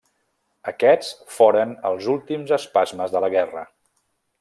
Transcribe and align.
Aquests 0.71 1.11
foren 1.35 1.77
els 1.91 2.09
últims 2.17 2.57
espasmes 2.61 3.15
de 3.17 3.23
la 3.27 3.31
guerra. 3.39 3.69